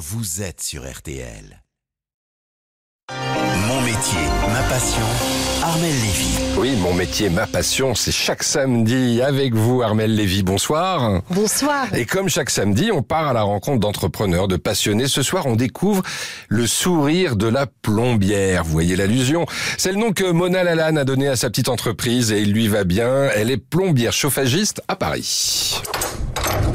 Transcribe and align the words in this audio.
vous 0.00 0.40
êtes 0.40 0.62
sur 0.62 0.90
RTL. 0.90 1.62
Mon 3.68 3.82
métier, 3.82 4.20
ma 4.50 4.62
passion, 4.62 5.04
Armel 5.62 5.90
Lévy. 5.90 6.38
Oui, 6.56 6.74
mon 6.76 6.94
métier, 6.94 7.28
ma 7.28 7.46
passion, 7.46 7.94
c'est 7.94 8.10
chaque 8.10 8.42
samedi 8.42 9.20
avec 9.20 9.52
vous, 9.54 9.82
Armel 9.82 10.16
Lévy. 10.16 10.42
Bonsoir. 10.42 11.20
Bonsoir. 11.28 11.94
Et 11.94 12.06
comme 12.06 12.30
chaque 12.30 12.48
samedi, 12.48 12.90
on 12.90 13.02
part 13.02 13.28
à 13.28 13.34
la 13.34 13.42
rencontre 13.42 13.80
d'entrepreneurs, 13.80 14.48
de 14.48 14.56
passionnés. 14.56 15.06
Ce 15.06 15.22
soir, 15.22 15.44
on 15.44 15.54
découvre 15.54 16.02
le 16.48 16.66
sourire 16.66 17.36
de 17.36 17.46
la 17.46 17.66
plombière. 17.66 18.64
Vous 18.64 18.72
voyez 18.72 18.96
l'allusion? 18.96 19.44
C'est 19.76 19.92
le 19.92 19.98
nom 19.98 20.12
que 20.12 20.30
Mona 20.30 20.64
Lalanne 20.64 20.96
a 20.96 21.04
donné 21.04 21.28
à 21.28 21.36
sa 21.36 21.50
petite 21.50 21.68
entreprise 21.68 22.32
et 22.32 22.40
il 22.40 22.52
lui 22.52 22.68
va 22.68 22.84
bien. 22.84 23.28
Elle 23.36 23.50
est 23.50 23.58
plombière 23.58 24.14
chauffagiste 24.14 24.80
à 24.88 24.96
Paris. 24.96 25.82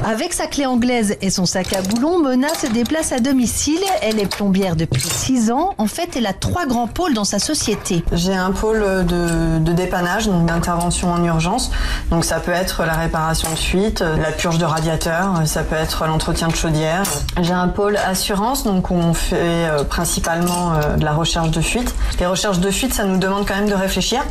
Avec 0.07 0.33
sa 0.33 0.45
clé 0.45 0.67
anglaise 0.67 1.17
et 1.21 1.31
son 1.31 1.47
sac 1.47 1.73
à 1.73 1.81
boulons, 1.81 2.21
Mona 2.21 2.49
se 2.49 2.67
déplace 2.67 3.11
à 3.11 3.17
domicile. 3.17 3.79
Elle 4.03 4.19
est 4.19 4.27
plombière 4.27 4.75
depuis 4.75 5.01
6 5.01 5.49
ans. 5.49 5.73
En 5.79 5.87
fait, 5.87 6.15
elle 6.15 6.27
a 6.27 6.33
trois 6.33 6.67
grands 6.67 6.85
pôles 6.85 7.15
dans 7.15 7.23
sa 7.23 7.39
société. 7.39 8.03
J'ai 8.11 8.35
un 8.35 8.51
pôle 8.51 8.85
de, 9.07 9.73
dépannage, 9.73 10.27
donc 10.27 10.45
d'intervention 10.45 11.11
en 11.11 11.23
urgence. 11.23 11.71
Donc 12.11 12.23
ça 12.23 12.39
peut 12.39 12.51
être 12.51 12.85
la 12.85 12.93
réparation 12.93 13.49
de 13.49 13.55
fuite, 13.57 14.01
la 14.01 14.31
purge 14.31 14.59
de 14.59 14.65
radiateur, 14.65 15.41
ça 15.45 15.63
peut 15.63 15.75
être 15.75 16.05
l'entretien 16.05 16.49
de 16.49 16.55
chaudière. 16.55 17.01
J'ai 17.41 17.53
un 17.53 17.67
pôle 17.67 17.97
assurance, 17.97 18.63
donc 18.63 18.91
on 18.91 19.15
fait 19.15 19.35
euh, 19.39 19.83
principalement 19.83 20.73
euh, 20.73 20.97
de 20.97 21.03
la 21.03 21.13
recherche 21.13 21.49
de 21.49 21.61
fuite. 21.61 21.95
Les 22.19 22.27
recherches 22.27 22.59
de 22.59 22.69
fuite, 22.69 22.93
ça 22.93 23.05
nous 23.05 23.17
demande 23.17 23.47
quand 23.47 23.55
même 23.55 23.69
de 23.69 23.73
réfléchir. 23.73 24.23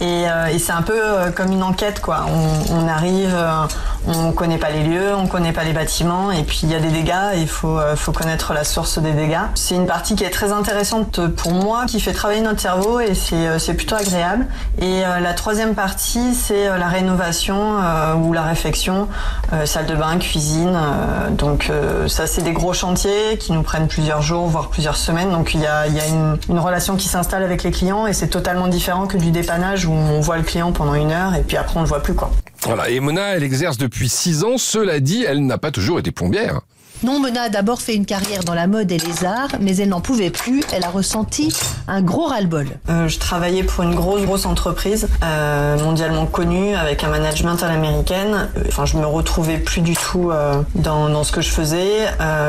Et, 0.00 0.28
euh, 0.28 0.46
et 0.46 0.58
c'est 0.58 0.72
un 0.72 0.82
peu 0.82 0.94
euh, 0.94 1.30
comme 1.30 1.52
une 1.52 1.62
enquête, 1.62 2.00
quoi. 2.00 2.26
On, 2.28 2.74
on 2.84 2.88
arrive, 2.88 3.34
euh, 3.34 3.66
on 4.06 4.32
connaît 4.32 4.58
pas 4.58 4.70
les 4.70 4.82
lieux, 4.82 5.14
on 5.16 5.26
connaît 5.26 5.52
pas 5.52 5.64
les 5.64 5.72
bâtiments, 5.72 6.30
et 6.30 6.42
puis 6.42 6.60
il 6.64 6.70
y 6.70 6.74
a 6.74 6.80
des 6.80 6.90
dégâts, 6.90 7.34
il 7.36 7.48
faut, 7.48 7.78
euh, 7.78 7.96
faut 7.96 8.12
connaître 8.12 8.52
la 8.52 8.64
source 8.64 8.98
des 8.98 9.12
dégâts. 9.12 9.38
C'est 9.54 9.74
une 9.74 9.86
partie 9.86 10.14
qui 10.14 10.24
est 10.24 10.30
très 10.30 10.52
intéressante 10.52 11.26
pour 11.28 11.52
moi, 11.52 11.84
qui 11.86 12.00
fait 12.00 12.12
travailler 12.12 12.42
notre 12.42 12.60
cerveau, 12.60 13.00
et 13.00 13.14
c'est 13.14 13.34
euh, 13.34 13.74
plutôt 13.74 13.96
agréable. 13.96 14.46
Et 14.78 15.04
euh, 15.04 15.20
la 15.20 15.32
troisième 15.34 15.74
partie, 15.74 16.34
c'est 16.34 16.66
la 16.78 16.88
rénovation 16.88 17.76
ou 18.22 18.32
la 18.32 18.42
réfection, 18.42 19.08
salle 19.64 19.86
de 19.86 19.94
bain, 19.94 20.18
cuisine. 20.18 20.78
donc 21.30 21.70
ça, 22.06 22.26
c'est 22.26 22.42
des 22.42 22.52
gros 22.52 22.72
chantiers 22.72 23.38
qui 23.38 23.52
nous 23.52 23.62
prennent 23.62 23.88
plusieurs 23.88 24.22
jours, 24.22 24.46
voire 24.46 24.68
plusieurs 24.68 24.96
semaines. 24.96 25.30
Donc 25.30 25.54
il 25.54 25.60
y 25.60 25.66
a, 25.66 25.86
y 25.86 26.00
a 26.00 26.06
une, 26.06 26.38
une 26.48 26.58
relation 26.58 26.96
qui 26.96 27.08
s'installe 27.08 27.42
avec 27.42 27.62
les 27.62 27.70
clients, 27.70 28.06
et 28.06 28.12
c'est 28.12 28.28
totalement 28.28 28.68
différent 28.68 29.06
que 29.06 29.16
du 29.16 29.30
dépannage 29.30 29.85
où 29.86 29.92
on 29.92 30.20
voit 30.20 30.38
le 30.38 30.42
client 30.42 30.72
pendant 30.72 30.94
une 30.94 31.10
heure, 31.10 31.34
et 31.34 31.42
puis 31.42 31.56
après 31.56 31.76
on 31.78 31.82
le 31.82 31.88
voit 31.88 32.02
plus 32.02 32.14
quoi. 32.14 32.30
Voilà. 32.62 32.88
Et 32.90 33.00
Mona, 33.00 33.36
elle 33.36 33.42
exerce 33.44 33.78
depuis 33.78 34.08
6 34.08 34.44
ans. 34.44 34.58
Cela 34.58 35.00
dit, 35.00 35.24
elle 35.24 35.46
n'a 35.46 35.58
pas 35.58 35.70
toujours 35.70 35.98
été 35.98 36.10
plombière. 36.10 36.60
Non, 37.02 37.20
Mona 37.20 37.42
a 37.42 37.48
d'abord 37.48 37.82
fait 37.82 37.94
une 37.94 38.06
carrière 38.06 38.42
dans 38.44 38.54
la 38.54 38.66
mode 38.66 38.90
et 38.90 38.98
les 38.98 39.24
arts, 39.24 39.50
mais 39.60 39.76
elle 39.76 39.90
n'en 39.90 40.00
pouvait 40.00 40.30
plus. 40.30 40.62
Elle 40.72 40.84
a 40.84 40.88
ressenti 40.88 41.54
un 41.88 42.00
gros 42.00 42.24
ras-le-bol. 42.26 42.68
Euh, 42.88 43.06
je 43.06 43.18
travaillais 43.18 43.62
pour 43.62 43.84
une 43.84 43.94
grosse 43.94 44.22
grosse 44.22 44.46
entreprise 44.46 45.08
euh, 45.22 45.78
mondialement 45.78 46.26
connue 46.26 46.74
avec 46.74 47.04
un 47.04 47.08
management 47.08 47.62
à 47.62 47.68
l'américaine. 47.68 48.48
Euh, 48.56 48.62
Enfin, 48.68 48.84
je 48.84 48.96
me 48.98 49.06
retrouvais 49.06 49.58
plus 49.58 49.80
du 49.80 49.94
tout 49.94 50.30
euh, 50.30 50.60
dans, 50.74 51.08
dans 51.08 51.22
ce 51.24 51.32
que 51.32 51.40
je 51.40 51.50
faisais. 51.50 52.06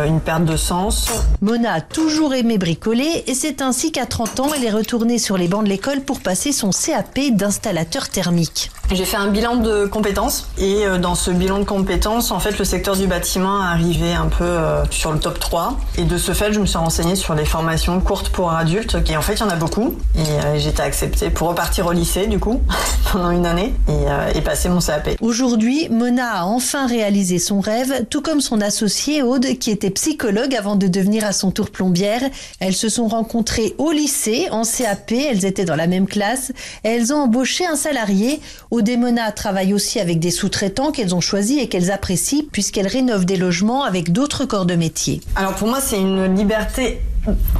Une 0.08 0.20
perte 0.20 0.46
de 0.46 0.58
sens. 0.58 1.10
Mona 1.42 1.74
a 1.74 1.82
toujours 1.82 2.34
aimé 2.34 2.58
bricoler 2.58 3.24
et 3.28 3.34
c'est 3.34 3.62
ainsi 3.62 3.92
qu'à 3.92 4.06
30 4.06 4.40
ans, 4.40 4.48
elle 4.56 4.64
est 4.64 4.72
retournée 4.72 5.20
sur 5.20 5.38
les 5.38 5.48
bancs 5.48 5.64
de 5.64 5.70
l'école 5.70 6.02
pour 6.02 6.20
passer 6.20 6.52
son 6.52 6.72
CAP 6.72 7.20
d'installateur 7.32 8.10
thermique. 8.10 8.72
J'ai 8.92 9.06
fait 9.06 9.18
un 9.18 9.28
bilan 9.28 9.58
de 9.58 9.86
compétences 9.86 10.48
et 10.58 10.86
dans 11.02 11.16
ce 11.16 11.32
bilan 11.32 11.60
de 11.60 11.64
compétences, 11.66 12.32
en 12.32 12.40
fait, 12.40 12.58
le 12.58 12.66
secteur 12.66 12.96
du 12.96 13.08
bâtiment 13.08 13.62
arrivait 13.62 14.14
un 14.14 14.28
peu 14.28 14.37
euh, 14.42 14.84
sur 14.92 15.12
le 15.12 15.20
top 15.20 15.40
3. 15.40 15.78
Et 15.98 16.04
de 16.04 16.18
ce 16.18 16.34
fait, 16.34 16.54
je 16.54 16.60
me 16.60 16.66
suis 16.66 16.78
renseignée 16.78 17.16
sur 17.16 17.34
les 17.34 17.46
formations 17.46 18.00
courtes 18.00 18.30
pour 18.30 18.52
adultes. 18.52 18.98
Et 19.10 19.18
en 19.18 19.22
fait, 19.22 19.36
il 19.36 19.40
y 19.40 19.44
en 19.44 19.50
a 19.50 19.56
beaucoup. 19.56 19.96
Et 20.16 20.20
euh, 20.46 20.58
été 20.58 20.82
acceptée 20.82 21.30
pour 21.30 21.50
repartir 21.50 21.86
au 21.86 21.92
lycée, 21.92 22.28
du 22.28 22.40
coup, 22.40 22.62
pendant 23.12 23.32
une 23.32 23.46
année 23.46 23.74
et, 23.88 23.92
euh, 23.92 24.42
passer 24.42 24.70
mon 24.70 24.80
CAP. 24.80 25.10
Aujourd'hui, 25.20 25.90
Mona 25.90 26.42
a 26.42 26.44
enfin 26.46 26.88
réalisé 26.88 27.38
son 27.38 27.60
rêve, 27.60 28.06
tout 28.10 28.22
comme 28.22 28.40
son 28.40 28.62
associée 28.62 29.24
Aude, 29.24 29.58
qui 29.60 29.72
était 29.72 29.90
psychologue 29.90 30.56
avant 30.56 30.76
de 30.76 30.88
devenir 30.88 31.26
à 31.26 31.34
son 31.34 31.52
tour 31.52 31.70
plombière. 31.70 32.22
Elles 32.60 32.76
se 32.76 32.88
sont 32.88 33.08
rencontrées 33.08 33.76
au 33.78 33.92
lycée, 33.92 34.48
en 34.52 34.64
CAP, 34.64 35.12
elles 35.12 35.44
étaient 35.44 35.66
dans 35.66 35.76
la 35.76 35.88
même 35.88 36.08
classe, 36.08 36.54
elles 36.84 37.12
ont 37.12 37.24
embauché 37.24 37.66
un 37.66 37.76
salarié. 37.76 38.40
Aude 38.72 38.88
et 38.88 38.96
Mona 38.96 39.32
travaillent 39.32 39.74
aussi 39.74 40.00
avec 40.00 40.20
des 40.20 40.32
sous-traitants 40.32 40.92
qu'elles 40.92 41.14
ont 41.14 41.22
choisis 41.22 41.62
et 41.62 41.68
qu'elles 41.68 41.92
apprécient, 41.92 42.44
puisqu'elles 42.52 42.88
rénovent 42.88 43.26
des 43.26 43.38
logements 43.38 43.84
avec 43.84 44.14
d'autres 44.14 44.27
corps 44.46 44.66
de 44.66 44.76
métier. 44.76 45.22
Alors 45.36 45.56
pour 45.56 45.68
moi, 45.68 45.80
c'est 45.82 46.00
une 46.00 46.36
liberté 46.36 47.02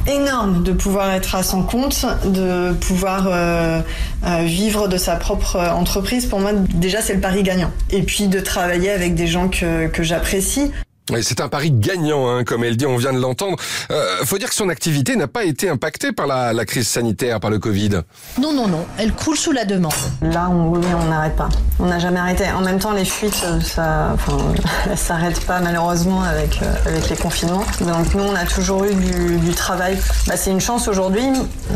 énorme 0.06 0.62
de 0.62 0.72
pouvoir 0.72 1.10
être 1.12 1.34
à 1.34 1.42
son 1.42 1.62
compte, 1.62 2.06
de 2.24 2.72
pouvoir 2.72 3.26
euh, 3.26 3.80
euh, 4.26 4.42
vivre 4.44 4.88
de 4.88 4.96
sa 4.96 5.16
propre 5.16 5.56
entreprise. 5.56 6.26
Pour 6.26 6.40
moi, 6.40 6.52
déjà, 6.52 7.02
c'est 7.02 7.14
le 7.14 7.20
pari 7.20 7.42
gagnant. 7.42 7.70
Et 7.90 8.02
puis 8.02 8.28
de 8.28 8.40
travailler 8.40 8.90
avec 8.90 9.14
des 9.14 9.26
gens 9.26 9.48
que, 9.48 9.88
que 9.88 10.02
j'apprécie. 10.02 10.72
C'est 11.22 11.40
un 11.40 11.48
pari 11.48 11.70
gagnant, 11.72 12.28
hein, 12.28 12.44
comme 12.44 12.64
elle 12.64 12.76
dit, 12.76 12.86
on 12.86 12.96
vient 12.96 13.12
de 13.12 13.18
l'entendre. 13.18 13.56
Euh, 13.90 14.24
faut 14.24 14.38
dire 14.38 14.48
que 14.48 14.54
son 14.54 14.68
activité 14.68 15.16
n'a 15.16 15.26
pas 15.26 15.44
été 15.44 15.68
impactée 15.68 16.12
par 16.12 16.26
la, 16.26 16.52
la 16.52 16.64
crise 16.64 16.86
sanitaire, 16.86 17.40
par 17.40 17.50
le 17.50 17.58
Covid. 17.58 18.02
Non, 18.40 18.52
non, 18.52 18.68
non, 18.68 18.86
elle 18.98 19.12
croule 19.12 19.36
sous 19.36 19.52
la 19.52 19.64
demande. 19.64 19.92
Là, 20.22 20.48
on 20.50 20.68
oui, 20.68 20.84
on 20.94 21.08
n'arrête 21.08 21.36
pas. 21.36 21.48
On 21.78 21.86
n'a 21.86 21.98
jamais 21.98 22.18
arrêté. 22.20 22.44
En 22.50 22.60
même 22.60 22.78
temps, 22.78 22.92
les 22.92 23.04
fuites, 23.04 23.42
euh, 23.44 23.60
ça, 23.60 24.16
elles 24.90 24.98
s'arrêtent 24.98 25.44
pas 25.46 25.60
malheureusement 25.60 26.22
avec 26.22 26.60
euh, 26.62 26.74
avec 26.86 27.08
les 27.08 27.16
confinements. 27.16 27.64
Donc 27.80 28.14
nous, 28.14 28.24
on 28.24 28.34
a 28.34 28.44
toujours 28.44 28.84
eu 28.84 28.94
du, 28.94 29.38
du 29.38 29.54
travail. 29.54 29.96
Bah, 30.26 30.36
c'est 30.36 30.50
une 30.50 30.60
chance 30.60 30.88
aujourd'hui. 30.88 31.24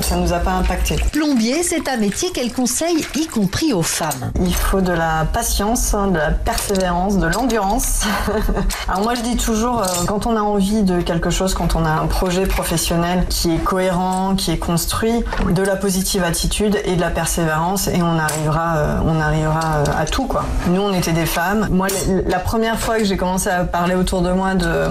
Ça 0.03 0.17
nous 0.17 0.33
a 0.33 0.39
pas 0.39 0.53
impacté. 0.53 0.97
Plombier, 1.13 1.63
c'est 1.63 1.89
un 1.89 1.97
métier 1.97 2.31
qu'elle 2.33 2.53
conseille, 2.53 3.05
y 3.15 3.27
compris 3.27 3.73
aux 3.73 3.83
femmes. 3.83 4.33
Il 4.41 4.55
faut 4.55 4.81
de 4.81 4.93
la 4.93 5.27
patience, 5.33 5.95
hein, 5.95 6.09
de 6.09 6.19
la 6.19 6.31
persévérance, 6.31 7.19
de 7.19 7.27
l'endurance. 7.27 8.03
Alors 8.89 9.03
moi 9.03 9.15
je 9.23 9.29
dis 9.31 9.37
toujours, 9.37 9.81
euh, 9.83 9.87
quand 10.07 10.27
on 10.27 10.37
a 10.37 10.41
envie 10.41 10.83
de 10.83 11.01
quelque 11.01 11.31
chose, 11.31 11.55
quand 11.55 11.77
on 11.77 11.85
a 11.85 11.91
un 11.91 12.07
projet 12.07 12.47
professionnel 12.47 13.25
qui 13.29 13.55
est 13.55 13.59
cohérent, 13.59 14.35
qui 14.37 14.51
est 14.51 14.59
construit, 14.59 15.25
de 15.49 15.63
la 15.63 15.77
positive 15.77 16.25
attitude 16.25 16.79
et 16.85 16.97
de 16.97 17.01
la 17.01 17.11
persévérance 17.11 17.89
et 17.89 18.03
on 18.03 18.19
arrivera, 18.19 18.77
euh, 18.77 18.99
on 19.07 19.21
arrivera 19.21 19.77
euh, 19.77 19.85
à 20.03 20.07
tout 20.07 20.27
quoi. 20.27 20.45
Nous 20.69 20.81
on 20.81 20.93
était 20.93 21.13
des 21.13 21.27
femmes. 21.27 21.69
Moi 21.71 21.89
la- 22.27 22.39
première 22.39 22.79
fois 22.79 22.99
que 22.99 23.05
j'ai 23.05 23.17
commencé 23.17 23.49
à 23.49 23.65
parler 23.65 23.95
autour 23.95 24.21
de 24.23 24.33
moi 24.33 24.55
de, 24.55 24.89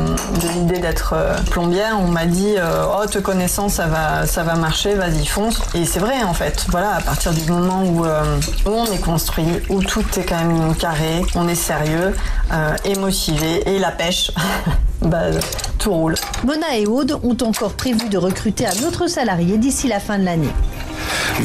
l'idée 0.56 0.80
d'être 0.80 1.14
plombière, 1.52 1.97
on 2.02 2.08
m'a 2.08 2.25
dit 2.25 2.56
oh 2.97 3.06
te 3.06 3.20
connaissant 3.20 3.68
ça 3.70 3.86
va, 3.88 4.25
ça 4.25 4.44
va 4.44 4.56
marcher, 4.56 4.96
vas-y 4.96 5.25
fonce. 5.25 5.59
Et 5.75 5.86
c'est 5.86 6.00
vrai 6.00 6.24
en 6.24 6.34
fait. 6.34 6.66
Voilà 6.70 6.96
à 6.96 7.02
partir 7.02 7.34
du 7.34 7.44
moment 7.52 7.84
où, 7.84 8.06
où 8.06 8.74
on 8.74 8.86
est 8.86 9.02
construit, 9.02 9.46
où 9.70 9.84
tout 9.84 10.03
est 10.18 10.24
quand 10.24 10.38
même 10.38 10.74
carré, 10.75 11.24
on 11.36 11.47
est 11.47 11.56
sérieux 11.56 12.16
euh, 12.53 12.75
et 12.86 12.96
motivé 12.96 13.70
et 13.70 13.80
la 13.80 13.91
pêche, 13.91 14.21
bah, 15.02 15.32
tout 15.80 15.92
roule. 15.92 16.16
Mona 16.44 16.78
et 16.78 16.86
Aude 16.86 17.20
ont 17.24 17.38
encore 17.42 17.74
prévu 17.74 18.09
de 18.09 18.18
recruter 18.18 18.66
un 18.66 18.88
autre 18.88 19.08
salarié 19.08 19.58
d'ici 19.58 19.88
la 19.88 20.00
fin 20.00 20.20
de 20.20 20.26
l'année. 20.26 20.54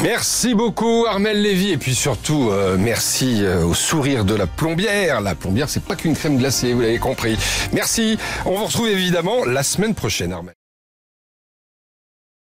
Merci 0.01 0.53
beaucoup 0.53 1.05
Armel 1.09 1.41
Lévy 1.41 1.71
et 1.71 1.77
puis 1.77 1.95
surtout 1.95 2.49
euh, 2.51 2.77
merci 2.77 3.43
euh, 3.43 3.65
au 3.65 3.73
sourire 3.73 4.25
de 4.25 4.35
la 4.35 4.47
plombière. 4.47 5.21
La 5.21 5.33
plombière 5.33 5.69
c'est 5.69 5.83
pas 5.83 5.95
qu'une 5.95 6.15
crème 6.15 6.37
glacée, 6.37 6.73
vous 6.73 6.81
l'avez 6.81 6.99
compris. 6.99 7.37
Merci. 7.73 8.17
On 8.45 8.57
vous 8.57 8.65
retrouve 8.65 8.89
évidemment 8.89 9.45
la 9.45 9.63
semaine 9.63 9.95
prochaine 9.95 10.33
Armel. 10.33 10.56